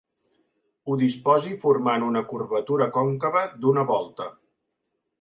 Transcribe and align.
Ho 0.89 0.97
disposi 1.01 1.53
formant 1.67 2.07
una 2.07 2.25
curvatura 2.33 2.91
còncava 2.99 3.47
d'una 3.63 3.89
volta. 3.95 4.33